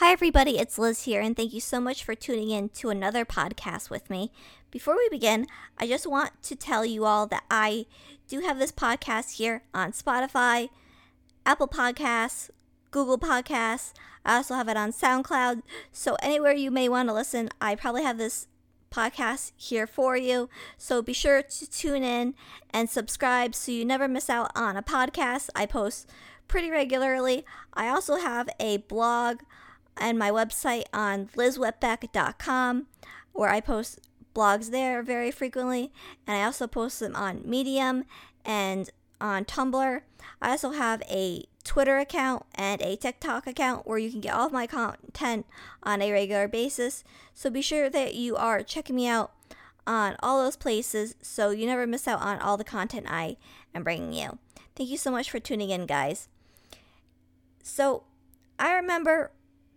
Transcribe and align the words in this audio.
Hi, 0.00 0.12
everybody, 0.12 0.58
it's 0.58 0.78
Liz 0.78 1.02
here, 1.02 1.20
and 1.20 1.36
thank 1.36 1.52
you 1.52 1.60
so 1.60 1.78
much 1.78 2.04
for 2.04 2.14
tuning 2.14 2.48
in 2.48 2.70
to 2.70 2.88
another 2.88 3.26
podcast 3.26 3.90
with 3.90 4.08
me. 4.08 4.32
Before 4.70 4.96
we 4.96 5.06
begin, 5.10 5.46
I 5.76 5.86
just 5.86 6.06
want 6.06 6.42
to 6.44 6.56
tell 6.56 6.86
you 6.86 7.04
all 7.04 7.26
that 7.26 7.44
I 7.50 7.84
do 8.26 8.40
have 8.40 8.58
this 8.58 8.72
podcast 8.72 9.32
here 9.32 9.62
on 9.74 9.92
Spotify, 9.92 10.70
Apple 11.44 11.68
Podcasts, 11.68 12.48
Google 12.90 13.18
Podcasts. 13.18 13.92
I 14.24 14.36
also 14.36 14.54
have 14.54 14.68
it 14.68 14.76
on 14.78 14.90
SoundCloud. 14.90 15.60
So, 15.92 16.16
anywhere 16.22 16.54
you 16.54 16.70
may 16.70 16.88
want 16.88 17.10
to 17.10 17.14
listen, 17.14 17.50
I 17.60 17.74
probably 17.74 18.02
have 18.02 18.16
this 18.16 18.46
podcast 18.90 19.52
here 19.58 19.86
for 19.86 20.16
you. 20.16 20.48
So, 20.78 21.02
be 21.02 21.12
sure 21.12 21.42
to 21.42 21.70
tune 21.70 22.02
in 22.02 22.32
and 22.70 22.88
subscribe 22.88 23.54
so 23.54 23.70
you 23.70 23.84
never 23.84 24.08
miss 24.08 24.30
out 24.30 24.50
on 24.54 24.78
a 24.78 24.82
podcast. 24.82 25.50
I 25.54 25.66
post 25.66 26.08
pretty 26.48 26.70
regularly. 26.70 27.44
I 27.74 27.88
also 27.88 28.16
have 28.16 28.48
a 28.58 28.78
blog 28.78 29.40
and 30.00 30.18
my 30.18 30.30
website 30.30 30.84
on 30.92 31.26
lizwetbeck.com 31.36 32.86
where 33.32 33.50
I 33.50 33.60
post 33.60 34.00
blogs 34.34 34.70
there 34.70 35.02
very 35.02 35.30
frequently 35.30 35.92
and 36.26 36.36
I 36.36 36.44
also 36.44 36.66
post 36.66 37.00
them 37.00 37.14
on 37.14 37.42
Medium 37.44 38.04
and 38.44 38.90
on 39.20 39.44
Tumblr. 39.44 40.00
I 40.40 40.50
also 40.50 40.70
have 40.70 41.02
a 41.02 41.44
Twitter 41.62 41.98
account 41.98 42.44
and 42.54 42.80
a 42.80 42.96
TikTok 42.96 43.46
account 43.46 43.86
where 43.86 43.98
you 43.98 44.10
can 44.10 44.20
get 44.20 44.34
all 44.34 44.46
of 44.46 44.52
my 44.52 44.66
content 44.66 45.46
on 45.82 46.00
a 46.00 46.10
regular 46.10 46.48
basis. 46.48 47.04
So 47.34 47.50
be 47.50 47.62
sure 47.62 47.90
that 47.90 48.14
you 48.14 48.36
are 48.36 48.62
checking 48.62 48.96
me 48.96 49.06
out 49.06 49.32
on 49.86 50.16
all 50.22 50.42
those 50.42 50.56
places 50.56 51.14
so 51.20 51.50
you 51.50 51.66
never 51.66 51.86
miss 51.86 52.08
out 52.08 52.20
on 52.20 52.38
all 52.38 52.56
the 52.56 52.64
content 52.64 53.06
I 53.08 53.36
am 53.74 53.84
bringing 53.84 54.12
you. 54.12 54.38
Thank 54.74 54.88
you 54.88 54.96
so 54.96 55.10
much 55.10 55.30
for 55.30 55.38
tuning 55.38 55.70
in, 55.70 55.84
guys. 55.86 56.28
So, 57.62 58.04
I 58.58 58.74
remember 58.74 59.32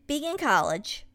being 0.07 0.23
in 0.23 0.37
college, 0.37 1.05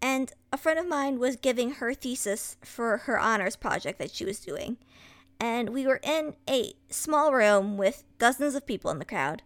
and 0.00 0.32
a 0.52 0.56
friend 0.56 0.78
of 0.78 0.88
mine 0.88 1.18
was 1.18 1.36
giving 1.36 1.74
her 1.74 1.94
thesis 1.94 2.56
for 2.62 2.98
her 2.98 3.18
honors 3.18 3.56
project 3.56 3.98
that 3.98 4.10
she 4.10 4.24
was 4.24 4.40
doing. 4.40 4.76
And 5.38 5.70
we 5.70 5.86
were 5.86 6.00
in 6.02 6.34
a 6.48 6.72
small 6.88 7.32
room 7.32 7.76
with 7.76 8.04
dozens 8.18 8.54
of 8.54 8.66
people 8.66 8.90
in 8.90 8.98
the 8.98 9.04
crowd. 9.04 9.42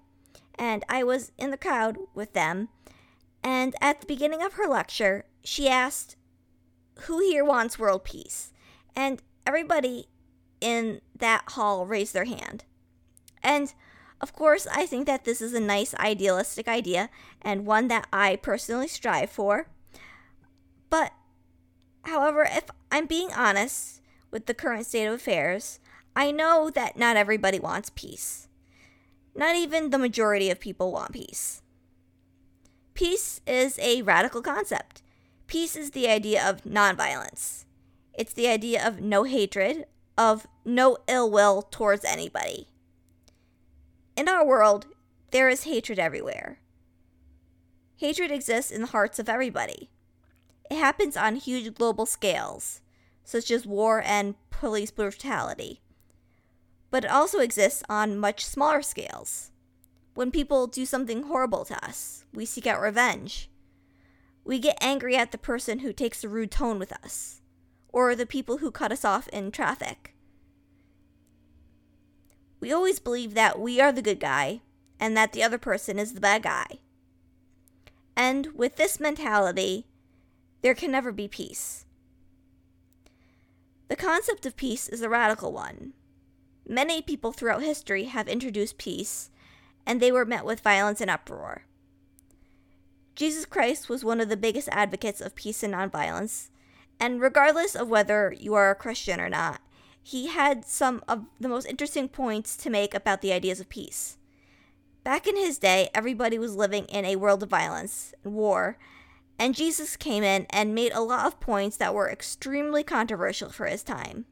And 0.58 0.84
I 0.88 1.04
was 1.04 1.32
in 1.38 1.50
the 1.50 1.56
crowd 1.56 1.98
with 2.14 2.32
them. 2.32 2.68
And 3.42 3.74
at 3.80 4.00
the 4.00 4.06
beginning 4.06 4.42
of 4.42 4.54
her 4.54 4.66
lecture, 4.66 5.24
she 5.44 5.68
asked, 5.68 6.16
Who 7.00 7.20
here 7.20 7.44
wants 7.44 7.78
world 7.78 8.04
peace? 8.04 8.52
And 8.94 9.22
everybody 9.46 10.08
in 10.60 11.00
that 11.14 11.44
hall 11.50 11.86
raised 11.86 12.14
their 12.14 12.24
hand. 12.24 12.64
And 13.42 13.72
of 14.20 14.32
course, 14.32 14.66
I 14.72 14.86
think 14.86 15.06
that 15.06 15.24
this 15.24 15.42
is 15.42 15.52
a 15.52 15.60
nice 15.60 15.94
idealistic 15.96 16.68
idea 16.68 17.10
and 17.42 17.66
one 17.66 17.88
that 17.88 18.06
I 18.12 18.36
personally 18.36 18.88
strive 18.88 19.30
for. 19.30 19.68
But, 20.88 21.12
however, 22.02 22.46
if 22.50 22.64
I'm 22.90 23.06
being 23.06 23.30
honest 23.32 24.00
with 24.30 24.46
the 24.46 24.54
current 24.54 24.86
state 24.86 25.06
of 25.06 25.14
affairs, 25.14 25.80
I 26.14 26.30
know 26.30 26.70
that 26.70 26.96
not 26.96 27.16
everybody 27.16 27.60
wants 27.60 27.90
peace. 27.94 28.48
Not 29.34 29.54
even 29.54 29.90
the 29.90 29.98
majority 29.98 30.50
of 30.50 30.60
people 30.60 30.92
want 30.92 31.12
peace. 31.12 31.60
Peace 32.94 33.42
is 33.46 33.78
a 33.78 34.00
radical 34.00 34.40
concept. 34.40 35.02
Peace 35.46 35.76
is 35.76 35.90
the 35.90 36.08
idea 36.08 36.48
of 36.48 36.64
nonviolence. 36.64 37.66
It's 38.14 38.32
the 38.32 38.48
idea 38.48 38.86
of 38.86 39.02
no 39.02 39.24
hatred, 39.24 39.84
of 40.16 40.46
no 40.64 40.96
ill 41.06 41.30
will 41.30 41.60
towards 41.60 42.06
anybody. 42.06 42.68
In 44.16 44.28
our 44.30 44.46
world, 44.46 44.86
there 45.30 45.50
is 45.50 45.64
hatred 45.64 45.98
everywhere. 45.98 46.58
Hatred 47.96 48.30
exists 48.30 48.70
in 48.70 48.80
the 48.80 48.86
hearts 48.88 49.18
of 49.18 49.28
everybody. 49.28 49.90
It 50.70 50.78
happens 50.78 51.18
on 51.18 51.36
huge 51.36 51.74
global 51.74 52.06
scales, 52.06 52.80
such 53.24 53.50
as 53.50 53.66
war 53.66 54.02
and 54.02 54.34
police 54.48 54.90
brutality. 54.90 55.82
But 56.90 57.04
it 57.04 57.10
also 57.10 57.40
exists 57.40 57.82
on 57.90 58.18
much 58.18 58.46
smaller 58.46 58.80
scales. 58.80 59.50
When 60.14 60.30
people 60.30 60.66
do 60.66 60.86
something 60.86 61.24
horrible 61.24 61.66
to 61.66 61.84
us, 61.84 62.24
we 62.32 62.46
seek 62.46 62.66
out 62.66 62.80
revenge. 62.80 63.50
We 64.44 64.58
get 64.58 64.78
angry 64.80 65.14
at 65.14 65.30
the 65.30 65.38
person 65.38 65.80
who 65.80 65.92
takes 65.92 66.24
a 66.24 66.28
rude 66.30 66.50
tone 66.50 66.78
with 66.78 66.92
us, 67.04 67.42
or 67.90 68.14
the 68.14 68.24
people 68.24 68.58
who 68.58 68.70
cut 68.70 68.92
us 68.92 69.04
off 69.04 69.28
in 69.28 69.50
traffic 69.50 70.15
we 72.60 72.72
always 72.72 72.98
believe 72.98 73.34
that 73.34 73.58
we 73.58 73.80
are 73.80 73.92
the 73.92 74.02
good 74.02 74.20
guy 74.20 74.60
and 74.98 75.16
that 75.16 75.32
the 75.32 75.42
other 75.42 75.58
person 75.58 75.98
is 75.98 76.12
the 76.12 76.20
bad 76.20 76.42
guy. 76.42 76.66
And 78.16 78.48
with 78.54 78.76
this 78.76 78.98
mentality, 78.98 79.86
there 80.62 80.74
can 80.74 80.90
never 80.90 81.12
be 81.12 81.28
peace. 81.28 81.84
The 83.88 83.96
concept 83.96 84.46
of 84.46 84.56
peace 84.56 84.88
is 84.88 85.02
a 85.02 85.08
radical 85.08 85.52
one. 85.52 85.92
Many 86.66 87.02
people 87.02 87.30
throughout 87.30 87.62
history 87.62 88.04
have 88.04 88.26
introduced 88.26 88.78
peace, 88.78 89.30
and 89.86 90.00
they 90.00 90.10
were 90.10 90.24
met 90.24 90.44
with 90.44 90.60
violence 90.60 91.00
and 91.00 91.10
uproar. 91.10 91.62
Jesus 93.14 93.46
Christ 93.46 93.88
was 93.88 94.04
one 94.04 94.20
of 94.20 94.28
the 94.28 94.36
biggest 94.36 94.68
advocates 94.72 95.20
of 95.20 95.36
peace 95.36 95.62
and 95.62 95.72
nonviolence, 95.72 96.48
and 96.98 97.20
regardless 97.20 97.76
of 97.76 97.88
whether 97.88 98.34
you 98.36 98.54
are 98.54 98.70
a 98.70 98.74
Christian 98.74 99.20
or 99.20 99.28
not, 99.28 99.60
he 100.06 100.28
had 100.28 100.64
some 100.64 101.02
of 101.08 101.24
the 101.40 101.48
most 101.48 101.66
interesting 101.66 102.08
points 102.08 102.56
to 102.56 102.70
make 102.70 102.94
about 102.94 103.22
the 103.22 103.32
ideas 103.32 103.58
of 103.58 103.68
peace. 103.68 104.18
Back 105.02 105.26
in 105.26 105.36
his 105.36 105.58
day, 105.58 105.88
everybody 105.92 106.38
was 106.38 106.54
living 106.54 106.84
in 106.84 107.04
a 107.04 107.16
world 107.16 107.42
of 107.42 107.50
violence 107.50 108.14
and 108.22 108.32
war, 108.32 108.78
and 109.36 109.52
Jesus 109.52 109.96
came 109.96 110.22
in 110.22 110.46
and 110.50 110.76
made 110.76 110.92
a 110.92 111.00
lot 111.00 111.26
of 111.26 111.40
points 111.40 111.76
that 111.78 111.92
were 111.92 112.08
extremely 112.08 112.84
controversial 112.84 113.50
for 113.50 113.66
his 113.66 113.82
time. 113.82 114.26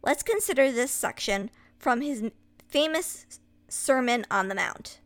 Let's 0.00 0.22
consider 0.22 0.70
this 0.70 0.92
section 0.92 1.50
from 1.76 2.00
his 2.00 2.30
famous 2.68 3.26
Sermon 3.66 4.26
on 4.30 4.46
the 4.46 4.54
Mount, 4.54 5.00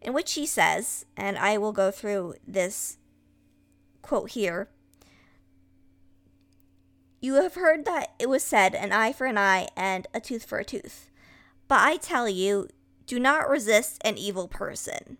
in 0.00 0.12
which 0.12 0.32
he 0.32 0.44
says, 0.44 1.06
and 1.16 1.38
I 1.38 1.56
will 1.56 1.72
go 1.72 1.92
through 1.92 2.34
this 2.48 2.98
quote 4.02 4.32
here 4.32 4.70
you 7.22 7.34
have 7.34 7.54
heard 7.54 7.84
that 7.84 8.14
it 8.18 8.28
was 8.28 8.42
said, 8.42 8.74
an 8.74 8.92
eye 8.92 9.12
for 9.12 9.26
an 9.26 9.38
eye 9.38 9.68
and 9.76 10.08
a 10.12 10.20
tooth 10.20 10.44
for 10.44 10.58
a 10.58 10.64
tooth. 10.64 11.08
But 11.68 11.78
I 11.78 11.96
tell 11.96 12.28
you, 12.28 12.68
do 13.06 13.20
not 13.20 13.48
resist 13.48 14.02
an 14.04 14.18
evil 14.18 14.48
person. 14.48 15.18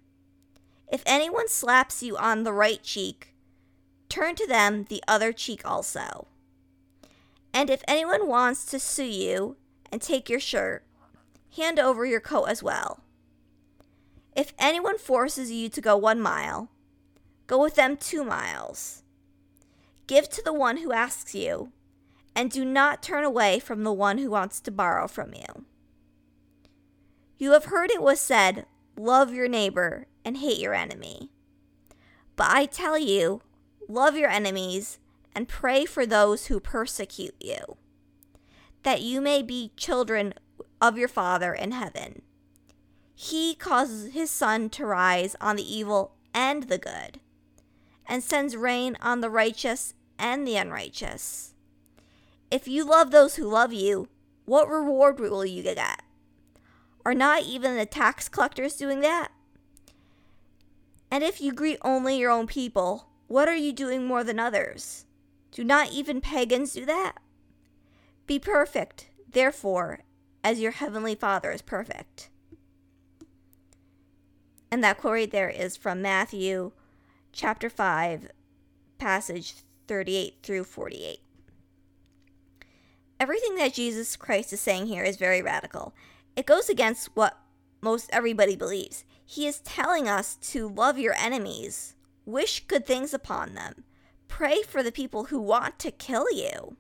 If 0.91 1.04
anyone 1.06 1.48
slaps 1.48 2.02
you 2.02 2.16
on 2.16 2.42
the 2.42 2.52
right 2.52 2.82
cheek, 2.82 3.34
turn 4.08 4.34
to 4.34 4.46
them 4.48 4.84
the 4.88 5.02
other 5.06 5.32
cheek 5.32 5.62
also. 5.64 6.26
And 7.54 7.70
if 7.70 7.84
anyone 7.86 8.26
wants 8.26 8.64
to 8.66 8.80
sue 8.80 9.04
you 9.04 9.56
and 9.92 10.02
take 10.02 10.28
your 10.28 10.41
shirt, 10.41 10.84
hand 11.56 11.78
over 11.78 12.04
your 12.04 12.20
coat 12.20 12.46
as 12.46 12.64
well. 12.64 13.04
If 14.34 14.54
anyone 14.58 14.98
forces 14.98 15.52
you 15.52 15.68
to 15.68 15.80
go 15.80 15.96
one 15.96 16.20
mile, 16.20 16.68
go 17.46 17.62
with 17.62 17.76
them 17.76 17.96
two 17.96 18.24
miles. 18.24 19.04
Give 20.08 20.28
to 20.30 20.42
the 20.42 20.52
one 20.52 20.78
who 20.78 20.92
asks 20.92 21.32
you 21.32 21.70
and 22.34 22.50
do 22.50 22.65
not 22.65 23.03
turn 23.03 23.25
away 23.25 23.59
from 23.59 23.84
the 23.84 23.93
one 23.93 24.19
who 24.19 24.31
wants 24.31 24.60
to 24.60 24.70
borrow 24.70 25.06
from 25.06 25.34
you. 25.34 25.65
You 27.38 27.53
have 27.53 27.66
heard 27.66 27.91
it 27.91 28.03
was 28.03 28.20
said, 28.20 28.66
Love 28.97 29.32
your 29.34 29.48
neighbor 29.48 30.06
and 30.25 30.37
hate 30.37 30.59
your 30.59 30.75
enemy. 30.75 31.31
But 32.37 32.50
I 32.50 32.66
tell 32.66 32.98
you, 32.98 33.42
love 33.88 34.16
your 34.16 34.31
enemies 34.31 34.98
and 35.34 35.48
pray 35.48 35.84
for 35.84 36.06
those 36.06 36.47
who 36.47 36.60
persecute 36.60 37.34
you, 37.41 37.76
that 38.82 39.03
you 39.03 39.21
may 39.21 39.42
be 39.42 39.72
children 39.76 40.34
of 40.81 40.98
your 40.98 41.09
Father 41.09 41.53
in 41.54 41.72
heaven. 41.72 42.22
He 43.15 43.54
causes 43.54 44.12
his 44.12 44.31
sun 44.31 44.71
to 44.71 44.87
rise 44.87 45.37
on 45.41 45.56
the 45.56 45.76
evil 45.76 46.15
and 46.34 46.65
the 46.65 46.78
good, 46.78 47.21
and 48.06 48.22
sends 48.22 48.56
rain 48.56 48.97
on 49.01 49.21
the 49.21 49.30
righteous 49.30 49.95
and 50.18 50.47
the 50.47 50.56
unrighteous. 50.56 51.52
If 52.53 52.69
you 52.69 52.84
love 52.84 53.10
those 53.10 53.37
who 53.37 53.49
love 53.49 53.72
you, 53.72 54.10
what 54.45 54.69
reward 54.69 55.19
will 55.19 55.47
you 55.47 55.63
get? 55.63 56.03
Are 57.03 57.15
not 57.15 57.45
even 57.45 57.78
the 57.78 57.87
tax 57.87 58.28
collectors 58.28 58.77
doing 58.77 59.01
that? 59.01 59.33
And 61.10 61.25
if 61.25 61.41
you 61.41 61.51
greet 61.51 61.78
only 61.81 62.19
your 62.19 62.31
own 62.31 62.47
people, 62.47 63.09
what 63.27 63.49
are 63.49 63.57
you 63.57 63.72
doing 63.72 64.04
more 64.04 64.22
than 64.22 64.39
others? 64.39 65.07
Do 65.51 65.65
not 65.65 65.93
even 65.93 66.21
pagans 66.21 66.75
do 66.75 66.84
that? 66.84 67.15
Be 68.27 68.39
perfect, 68.39 69.09
therefore, 69.27 70.01
as 70.45 70.60
your 70.60 70.72
heavenly 70.72 71.15
Father 71.15 71.53
is 71.53 71.63
perfect. 71.63 72.28
And 74.71 74.84
that 74.84 74.99
quote 74.99 75.13
right 75.15 75.31
there 75.31 75.49
is 75.49 75.78
from 75.78 76.03
Matthew 76.03 76.72
chapter 77.33 77.71
5, 77.71 78.28
passage 78.99 79.54
38 79.89 80.37
through 80.43 80.65
48 80.65 81.21
everything 83.22 83.54
that 83.54 83.72
Jesus 83.72 84.16
Christ 84.16 84.53
is 84.53 84.59
saying 84.59 84.86
here 84.86 85.04
is 85.04 85.16
very 85.16 85.41
radical. 85.42 85.95
It 86.34 86.45
goes 86.45 86.69
against 86.69 87.15
what 87.15 87.39
most 87.80 88.10
everybody 88.13 88.57
believes. 88.57 89.04
He 89.24 89.47
is 89.47 89.60
telling 89.60 90.09
us 90.09 90.34
to 90.51 90.66
love 90.69 90.98
your 90.98 91.15
enemies, 91.15 91.95
wish 92.27 92.66
good 92.66 92.84
things 92.84 93.15
upon 93.15 93.54
them, 93.54 93.84
pray 94.27 94.63
for 94.63 94.83
the 94.83 94.91
people 94.91 95.27
who 95.27 95.41
want 95.41 95.78
to 95.78 95.92
kill 95.92 96.33
you. 96.33 96.77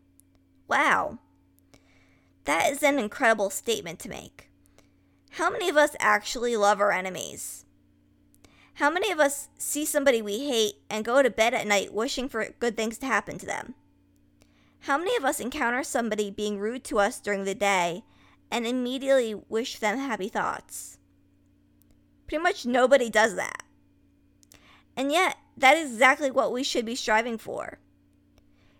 Wow. 0.66 1.20
That 2.42 2.72
is 2.72 2.82
an 2.82 2.98
incredible 2.98 3.50
statement 3.50 4.00
to 4.00 4.08
make. 4.08 4.50
How 5.30 5.48
many 5.48 5.68
of 5.68 5.76
us 5.76 5.94
actually 6.00 6.56
love 6.56 6.80
our 6.80 6.90
enemies? 6.90 7.66
How 8.74 8.90
many 8.90 9.12
of 9.12 9.20
us 9.20 9.48
see 9.58 9.84
somebody 9.84 10.20
we 10.20 10.48
hate 10.48 10.74
and 10.90 11.04
go 11.04 11.22
to 11.22 11.30
bed 11.30 11.54
at 11.54 11.68
night 11.68 11.94
wishing 11.94 12.28
for 12.28 12.52
good 12.58 12.76
things 12.76 12.98
to 12.98 13.06
happen 13.06 13.38
to 13.38 13.46
them? 13.46 13.76
How 14.82 14.98
many 14.98 15.14
of 15.16 15.24
us 15.24 15.38
encounter 15.38 15.84
somebody 15.84 16.28
being 16.28 16.58
rude 16.58 16.82
to 16.84 16.98
us 16.98 17.20
during 17.20 17.44
the 17.44 17.54
day 17.54 18.02
and 18.50 18.66
immediately 18.66 19.32
wish 19.48 19.78
them 19.78 19.96
happy 19.96 20.28
thoughts? 20.28 20.98
Pretty 22.26 22.42
much 22.42 22.66
nobody 22.66 23.08
does 23.08 23.36
that. 23.36 23.62
And 24.96 25.12
yet, 25.12 25.36
that 25.56 25.76
is 25.76 25.92
exactly 25.92 26.32
what 26.32 26.52
we 26.52 26.64
should 26.64 26.84
be 26.84 26.96
striving 26.96 27.38
for. 27.38 27.78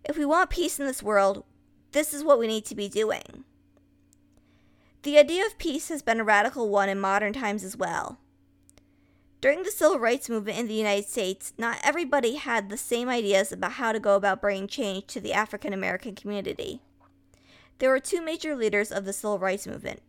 If 0.04 0.19
we 0.19 0.25
want 0.25 0.50
peace 0.50 0.81
in 0.81 0.87
this 0.87 1.04
world, 1.04 1.44
this 1.93 2.12
is 2.12 2.25
what 2.25 2.40
we 2.40 2.48
need 2.48 2.64
to 2.64 2.75
be 2.75 2.88
doing. 2.88 3.44
The 5.05 5.19
idea 5.19 5.46
of 5.46 5.56
peace 5.58 5.88
has 5.88 6.02
been 6.02 6.19
a 6.19 6.25
radical 6.25 6.69
one 6.69 6.88
in 6.88 6.98
modern 6.98 7.32
times 7.32 7.62
as 7.62 7.76
well. 7.76 8.19
During 9.43 9.65
the 9.65 9.73
civil 9.73 9.99
rights 9.99 10.29
movement 10.29 10.56
in 10.56 10.69
the 10.69 10.75
United 10.75 11.09
States, 11.09 11.53
not 11.59 11.81
everybody 11.83 12.37
had 12.37 12.71
the 12.71 12.77
same 12.77 13.09
ideas 13.09 13.50
about 13.50 13.73
how 13.73 13.91
to 13.91 13.99
go 13.99 14.15
about 14.15 14.41
bringing 14.41 14.69
change 14.69 15.09
to 15.09 15.21
the 15.21 15.33
African 15.33 15.73
American 15.73 16.15
community. 16.15 16.81
There 17.81 17.91
were 17.91 17.99
two 17.99 18.23
major 18.23 18.55
leaders 18.55 18.93
of 18.93 19.05
the 19.05 19.12
civil 19.12 19.41
rights 19.41 19.67
movement 19.67 20.00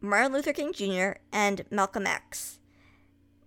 Martin 0.00 0.32
Luther 0.32 0.54
King 0.54 0.72
Jr. 0.72 1.18
and 1.30 1.66
Malcolm 1.70 2.06
X. 2.06 2.60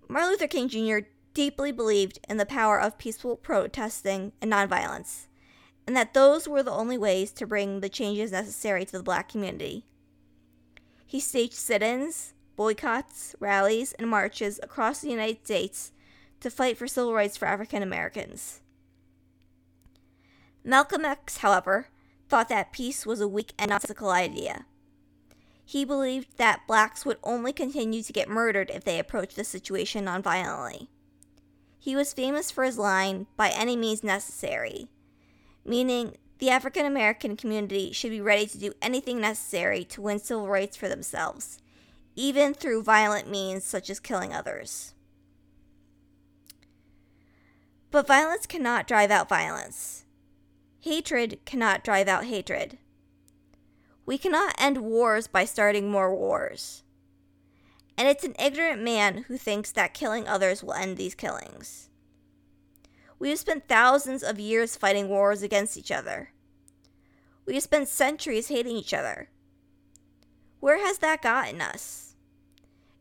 Martin 0.07 0.29
Luther 0.29 0.45
King 0.45 0.69
Jr. 0.69 1.07
deeply 1.33 1.71
believed 1.71 2.19
in 2.29 2.37
the 2.37 2.45
power 2.45 2.79
of 2.79 2.99
peaceful 2.99 3.37
protesting 3.37 4.31
and 4.43 4.51
nonviolence, 4.51 5.25
and 5.87 5.97
that 5.97 6.13
those 6.13 6.47
were 6.47 6.61
the 6.61 6.69
only 6.69 6.99
ways 6.99 7.31
to 7.31 7.47
bring 7.47 7.79
the 7.79 7.89
changes 7.89 8.31
necessary 8.31 8.85
to 8.85 8.91
the 8.99 9.03
black 9.03 9.27
community. 9.27 9.85
He 11.03 11.19
staged 11.19 11.53
sit 11.53 11.81
ins, 11.81 12.34
boycotts, 12.55 13.35
rallies, 13.39 13.93
and 13.93 14.09
marches 14.09 14.59
across 14.63 15.01
the 15.01 15.09
United 15.09 15.45
States 15.45 15.91
to 16.39 16.49
fight 16.49 16.77
for 16.77 16.87
civil 16.87 17.13
rights 17.13 17.37
for 17.37 17.47
African 17.47 17.83
Americans. 17.83 18.61
Malcolm 20.63 21.05
X, 21.05 21.37
however, 21.37 21.87
thought 22.27 22.49
that 22.49 22.71
peace 22.71 23.05
was 23.05 23.21
a 23.21 23.27
weak 23.27 23.53
and 23.57 23.69
nonsensical 23.69 24.09
idea. 24.09 24.65
He 25.63 25.85
believed 25.85 26.37
that 26.37 26.67
blacks 26.67 27.05
would 27.05 27.17
only 27.23 27.51
continue 27.53 28.03
to 28.03 28.13
get 28.13 28.29
murdered 28.29 28.69
if 28.69 28.83
they 28.83 28.99
approached 28.99 29.35
the 29.35 29.43
situation 29.43 30.05
nonviolently. 30.05 30.87
He 31.79 31.95
was 31.95 32.13
famous 32.13 32.49
for 32.51 32.63
his 32.63 32.77
line, 32.77 33.27
by 33.37 33.49
any 33.49 33.75
means 33.75 34.03
necessary, 34.03 34.87
meaning 35.63 36.17
the 36.39 36.49
African 36.49 36.85
American 36.85 37.37
community 37.37 37.91
should 37.91 38.11
be 38.11 38.21
ready 38.21 38.47
to 38.47 38.57
do 38.57 38.73
anything 38.81 39.21
necessary 39.21 39.83
to 39.85 40.01
win 40.01 40.19
civil 40.19 40.47
rights 40.47 40.75
for 40.75 40.89
themselves, 40.89 41.59
even 42.15 42.53
through 42.53 42.83
violent 42.83 43.29
means 43.29 43.63
such 43.63 43.89
as 43.89 43.99
killing 43.99 44.33
others. 44.33 44.93
But 47.91 48.07
violence 48.07 48.45
cannot 48.45 48.87
drive 48.87 49.11
out 49.11 49.29
violence. 49.29 50.05
Hatred 50.81 51.39
cannot 51.45 51.83
drive 51.83 52.07
out 52.07 52.25
hatred. 52.25 52.77
We 54.05 54.17
cannot 54.17 54.55
end 54.57 54.77
wars 54.79 55.27
by 55.27 55.45
starting 55.45 55.89
more 55.89 56.15
wars. 56.15 56.83
And 57.97 58.07
it's 58.07 58.23
an 58.23 58.35
ignorant 58.37 58.81
man 58.81 59.25
who 59.27 59.37
thinks 59.37 59.71
that 59.71 59.93
killing 59.93 60.27
others 60.27 60.63
will 60.63 60.73
end 60.73 60.97
these 60.97 61.15
killings. 61.15 61.89
We 63.17 63.29
have 63.29 63.39
spent 63.39 63.67
thousands 63.67 64.21
of 64.21 64.39
years 64.39 64.75
fighting 64.75 65.07
wars 65.07 65.41
against 65.41 65.77
each 65.77 65.91
other. 65.91 66.33
We 67.45 67.53
have 67.53 67.63
spent 67.63 67.87
centuries 67.87 68.49
hating 68.49 68.75
each 68.75 68.93
other. 68.93 69.29
Where 70.59 70.85
has 70.85 70.97
that 70.99 71.21
gotten 71.21 71.61
us? 71.61 72.04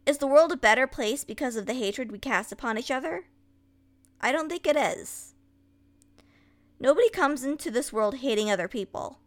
Is 0.06 0.18
the 0.18 0.26
world 0.26 0.52
a 0.52 0.56
better 0.56 0.86
place 0.86 1.24
because 1.24 1.56
of 1.56 1.66
the 1.66 1.74
hatred 1.74 2.12
we 2.12 2.18
cast 2.18 2.52
upon 2.52 2.76
each 2.76 2.90
other? 2.90 3.24
I 4.20 4.32
don't 4.32 4.48
think 4.50 4.66
it 4.66 4.76
is. 4.76 5.34
Nobody 6.78 7.08
comes 7.08 7.44
into 7.44 7.70
this 7.70 7.92
world 7.92 8.16
hating 8.16 8.50
other 8.50 8.68
people. 8.68 9.18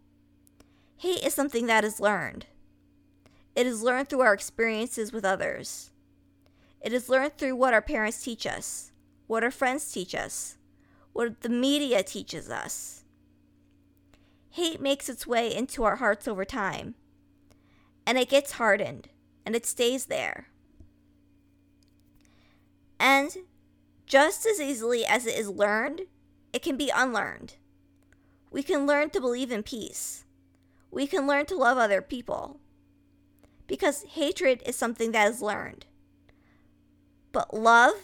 Hate 0.98 1.24
is 1.24 1.34
something 1.34 1.66
that 1.66 1.84
is 1.84 1.98
learned. 1.98 2.46
It 3.56 3.66
is 3.66 3.82
learned 3.82 4.08
through 4.08 4.20
our 4.20 4.34
experiences 4.34 5.12
with 5.12 5.24
others. 5.24 5.90
It 6.80 6.92
is 6.92 7.08
learned 7.08 7.36
through 7.36 7.56
what 7.56 7.74
our 7.74 7.82
parents 7.82 8.22
teach 8.22 8.46
us, 8.46 8.92
what 9.26 9.42
our 9.42 9.50
friends 9.50 9.90
teach 9.90 10.14
us, 10.14 10.58
what 11.12 11.40
the 11.40 11.48
media 11.48 12.04
teaches 12.04 12.48
us. 12.48 13.02
Hate 14.50 14.80
makes 14.80 15.08
its 15.08 15.26
way 15.26 15.52
into 15.52 15.82
our 15.82 15.96
hearts 15.96 16.28
over 16.28 16.44
time, 16.44 16.94
and 18.06 18.16
it 18.16 18.28
gets 18.28 18.52
hardened, 18.52 19.08
and 19.44 19.56
it 19.56 19.66
stays 19.66 20.06
there. 20.06 20.48
And 22.98 23.36
just 24.06 24.46
as 24.46 24.60
easily 24.60 25.04
as 25.04 25.26
it 25.26 25.38
is 25.38 25.48
learned, 25.48 26.02
it 26.52 26.62
can 26.62 26.76
be 26.76 26.90
unlearned. 26.94 27.54
We 28.50 28.62
can 28.62 28.86
learn 28.86 29.10
to 29.10 29.20
believe 29.20 29.52
in 29.52 29.62
peace 29.62 30.24
we 30.90 31.06
can 31.06 31.26
learn 31.26 31.46
to 31.46 31.56
love 31.56 31.78
other 31.78 32.02
people. 32.02 32.60
Because 33.66 34.02
hatred 34.02 34.62
is 34.64 34.76
something 34.76 35.12
that 35.12 35.30
is 35.30 35.42
learned. 35.42 35.86
But 37.32 37.52
love, 37.52 37.94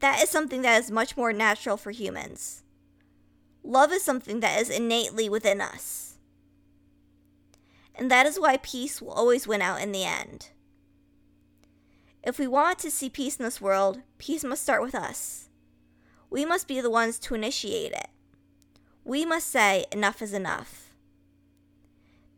that 0.00 0.22
is 0.22 0.30
something 0.30 0.62
that 0.62 0.80
is 0.82 0.90
much 0.90 1.16
more 1.16 1.32
natural 1.32 1.76
for 1.76 1.90
humans. 1.90 2.62
Love 3.62 3.92
is 3.92 4.02
something 4.02 4.40
that 4.40 4.60
is 4.60 4.70
innately 4.70 5.28
within 5.28 5.60
us. 5.60 6.18
And 7.94 8.10
that 8.10 8.26
is 8.26 8.40
why 8.40 8.56
peace 8.56 9.02
will 9.02 9.12
always 9.12 9.46
win 9.46 9.60
out 9.60 9.82
in 9.82 9.92
the 9.92 10.04
end. 10.04 10.50
If 12.22 12.38
we 12.38 12.46
want 12.46 12.78
to 12.80 12.90
see 12.90 13.08
peace 13.08 13.36
in 13.36 13.44
this 13.44 13.60
world, 13.60 14.02
peace 14.18 14.44
must 14.44 14.62
start 14.62 14.82
with 14.82 14.94
us. 14.94 15.48
We 16.30 16.44
must 16.44 16.68
be 16.68 16.80
the 16.80 16.90
ones 16.90 17.18
to 17.20 17.34
initiate 17.34 17.92
it. 17.92 18.08
We 19.04 19.24
must 19.24 19.48
say, 19.48 19.86
enough 19.92 20.20
is 20.20 20.34
enough 20.34 20.88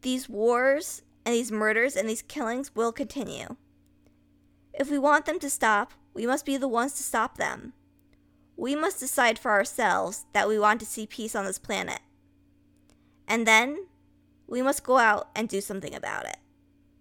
these 0.02 0.28
wars 0.28 1.02
and 1.24 1.34
these 1.34 1.52
murders 1.52 1.96
and 1.96 2.08
these 2.08 2.22
killings 2.22 2.74
will 2.74 2.92
continue. 2.92 3.56
If 4.72 4.90
we 4.90 4.98
want 4.98 5.26
them 5.26 5.38
to 5.40 5.50
stop, 5.50 5.92
we 6.14 6.26
must 6.26 6.46
be 6.46 6.56
the 6.56 6.68
ones 6.68 6.94
to 6.94 7.02
stop 7.02 7.36
them. 7.36 7.72
We 8.56 8.74
must 8.74 9.00
decide 9.00 9.38
for 9.38 9.50
ourselves 9.50 10.26
that 10.32 10.48
we 10.48 10.58
want 10.58 10.80
to 10.80 10.86
see 10.86 11.06
peace 11.06 11.34
on 11.34 11.44
this 11.44 11.58
planet. 11.58 12.00
And 13.26 13.46
then 13.46 13.86
we 14.46 14.62
must 14.62 14.84
go 14.84 14.98
out 14.98 15.28
and 15.34 15.48
do 15.48 15.60
something 15.60 15.94
about 15.94 16.26
it. 16.26 16.36